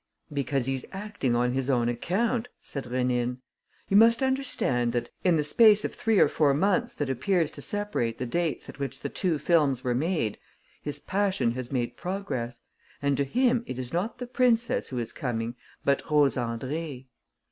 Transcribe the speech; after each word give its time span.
"Because 0.33 0.65
he's 0.65 0.83
acting 0.91 1.35
on 1.35 1.51
his 1.53 1.69
own 1.69 1.87
account," 1.87 2.47
said 2.59 2.85
Rénine. 2.85 3.37
"You 3.87 3.97
must 3.97 4.23
understand 4.23 4.93
that, 4.93 5.11
in 5.23 5.35
the 5.35 5.43
space 5.43 5.85
of 5.85 5.93
three 5.93 6.17
or 6.17 6.27
four 6.27 6.55
months 6.55 6.95
that 6.95 7.07
appears 7.07 7.51
to 7.51 7.61
separate 7.61 8.17
the 8.17 8.25
dates 8.25 8.67
at 8.67 8.79
which 8.79 9.01
the 9.01 9.09
two 9.09 9.37
films 9.37 9.83
were 9.83 9.93
made, 9.93 10.39
his 10.81 10.97
passion 10.97 11.51
has 11.51 11.71
made 11.71 11.97
progress; 11.97 12.61
and 12.99 13.15
to 13.15 13.23
him 13.23 13.63
it 13.67 13.77
is 13.77 13.93
not 13.93 14.17
the 14.17 14.25
princess 14.25 14.89
who 14.89 14.97
is 14.97 15.11
coming 15.13 15.53
but 15.85 16.09
Rose 16.09 16.35
Andrée." 16.35 17.05